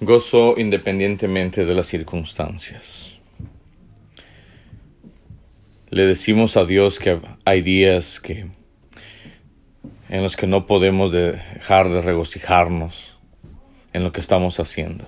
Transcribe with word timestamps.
Gozo 0.00 0.56
independientemente 0.58 1.64
de 1.64 1.74
las 1.74 1.86
circunstancias. 1.86 3.18
Le 5.88 6.04
decimos 6.04 6.58
a 6.58 6.66
Dios 6.66 6.98
que 6.98 7.18
hay 7.46 7.62
días 7.62 8.20
que 8.20 8.50
en 10.10 10.22
los 10.22 10.36
que 10.36 10.46
no 10.46 10.66
podemos 10.66 11.12
dejar 11.12 11.88
de 11.88 12.02
regocijarnos 12.02 13.16
en 13.94 14.04
lo 14.04 14.12
que 14.12 14.20
estamos 14.20 14.60
haciendo. 14.60 15.06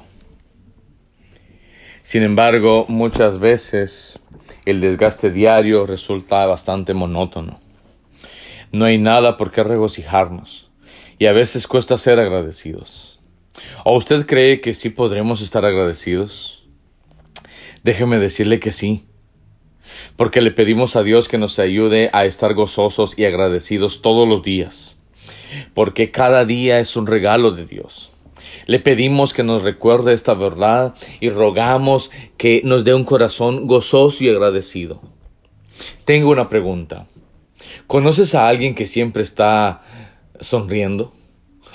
Sin 2.02 2.23
embargo, 2.23 2.86
muchas 2.89 3.39
veces 3.39 4.18
el 4.64 4.80
desgaste 4.80 5.30
diario 5.30 5.84
resulta 5.84 6.46
bastante 6.46 6.95
monótono. 6.95 7.61
No 8.73 8.86
hay 8.86 8.96
nada 8.96 9.36
por 9.36 9.50
qué 9.50 9.64
regocijarnos 9.64 10.70
y 11.18 11.27
a 11.27 11.32
veces 11.32 11.66
cuesta 11.66 11.98
ser 11.98 12.18
agradecidos. 12.18 13.18
¿O 13.84 13.96
usted 13.96 14.26
cree 14.26 14.61
que 14.61 14.75
sí 14.75 14.90
podremos 14.90 15.40
estar 15.40 15.64
agradecidos? 15.64 16.66
Déjeme 17.82 18.18
decirle 18.18 18.61
que 18.61 18.72
sí, 18.72 19.07
porque 20.16 20.40
le 20.40 20.50
pedimos 20.50 20.96
a 20.96 21.03
Dios 21.03 21.29
que 21.29 21.39
nos 21.39 21.58
ayude 21.58 22.11
a 22.13 22.25
estar 22.25 22.54
gozosos 22.54 23.18
y 23.18 23.25
agradecidos 23.25 24.02
todos 24.02 24.29
los 24.29 24.43
días, 24.43 24.99
porque 25.75 26.11
cada 26.11 26.44
día 26.44 26.80
es 26.80 26.96
un 26.96 27.07
regalo 27.07 27.52
de 27.52 27.64
Dios. 27.64 28.11
Le 28.66 28.80
pedimos 28.80 29.32
que 29.32 29.43
nos 29.43 29.63
recuerde 29.63 30.13
esta 30.13 30.35
verdad 30.35 30.94
y 31.21 31.30
rogamos 31.30 32.11
que 32.36 32.61
nos 32.64 32.84
dé 32.84 32.94
un 32.94 33.05
corazón 33.05 33.66
gozoso 33.66 34.25
y 34.25 34.28
agradecido. 34.28 35.00
Tengo 36.05 36.30
una 36.30 36.48
pregunta. 36.48 37.06
¿Conoces 37.86 38.34
a 38.34 38.48
alguien 38.48 38.75
que 38.75 38.86
siempre 38.86 39.22
está 39.22 39.83
sonriendo? 40.41 41.12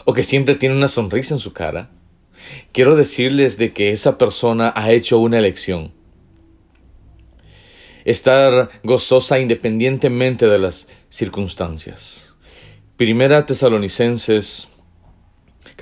O 0.05 0.13
que 0.13 0.23
siempre 0.23 0.55
tiene 0.55 0.75
una 0.75 0.87
sonrisa 0.87 1.33
en 1.33 1.39
su 1.39 1.53
cara, 1.53 1.89
quiero 2.71 2.95
decirles 2.95 3.57
de 3.57 3.73
que 3.73 3.91
esa 3.91 4.17
persona 4.17 4.73
ha 4.75 4.91
hecho 4.91 5.19
una 5.19 5.39
elección. 5.39 5.91
Estar 8.05 8.69
gozosa 8.83 9.39
independientemente 9.39 10.47
de 10.47 10.59
las 10.59 10.89
circunstancias. 11.09 12.35
Primera 12.97 13.45
Tesalonicenses 13.45 14.67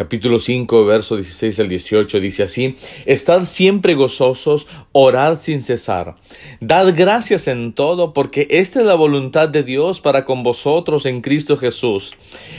capítulo 0.02 0.40
5, 0.40 0.84
verso 0.84 1.16
16 1.16 1.60
al 1.60 1.70
18 1.70 2.20
dice 2.20 2.42
así, 2.42 2.76
Estad 3.06 3.46
siempre 3.46 3.94
gozosos, 3.94 4.68
orad 4.94 5.40
sin 5.40 5.62
cesar, 5.62 6.16
dad 6.60 6.96
gracias 6.98 7.48
en 7.48 7.74
todo, 7.74 8.12
porque 8.12 8.48
esta 8.50 8.80
es 8.80 8.86
la 8.88 8.96
voluntad 8.96 9.48
de 9.48 9.62
Dios 9.62 10.02
para 10.02 10.26
con 10.26 10.42
vosotros 10.42 11.06
en 11.06 11.22
Cristo 11.22 11.56
Jesús. 11.56 12.16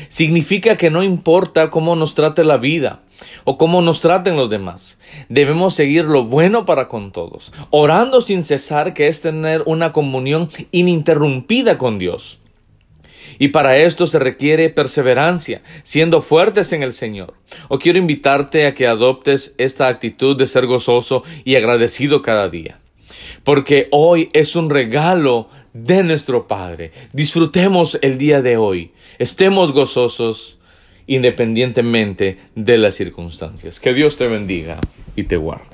Significa 0.09 0.77
que 0.77 0.89
no 0.89 1.03
importa 1.03 1.69
cómo 1.71 1.97
nos 1.97 2.15
trate 2.15 2.45
la 2.45 2.59
vida, 2.59 3.03
o 3.43 3.59
cómo 3.59 3.83
nos 3.83 4.01
traten 4.01 4.37
los 4.37 4.49
demás. 4.49 5.01
Debemos 5.29 5.75
seguir 5.75 6.05
lo 6.05 6.23
bueno 6.23 6.65
para 6.65 6.87
con 6.87 7.11
todos, 7.11 7.53
orando 7.71 8.21
sin 8.21 8.45
cesar, 8.45 8.95
que 8.95 9.09
es 9.09 9.21
tener 9.21 9.65
una 9.67 9.93
comunión 9.93 10.49
ininterrumpida 10.71 11.77
con 11.77 11.99
Dios. 11.99 12.39
Y 13.39 13.49
para 13.49 13.77
esto 13.77 14.07
se 14.07 14.19
requiere 14.19 14.71
perseverancia, 14.71 15.63
siendo 15.83 16.23
fuertes 16.23 16.73
en 16.73 16.83
el 16.83 16.93
Señor. 16.93 17.35
O 17.69 17.79
quiero 17.79 17.99
invitarte 17.99 18.67
a 18.67 18.75
que 18.75 18.87
adoptes 18.87 19.55
esta 19.59 19.89
actitud 19.89 20.37
de 20.37 20.47
ser 20.47 20.67
gozoso 20.67 21.25
y 21.45 21.57
agradecido 21.57 22.23
cada 22.23 22.49
día. 22.49 22.81
Porque 23.45 23.89
hoy 23.91 24.31
es 24.33 24.57
un 24.57 24.71
regalo 24.71 25.49
de 25.73 26.03
nuestro 26.03 26.47
Padre. 26.47 26.93
Disfrutemos 27.13 27.99
el 28.03 28.19
día 28.19 28.43
de 28.43 28.57
hoy. 28.57 28.93
Estemos 29.19 29.73
gozosos 29.73 30.59
independientemente 31.07 32.39
de 32.55 32.79
las 32.79 32.95
circunstancias. 32.95 33.81
Que 33.81 33.95
Dios 33.95 34.17
te 34.17 34.27
bendiga 34.27 34.79
y 35.17 35.25
te 35.25 35.37
guarde. 35.37 35.72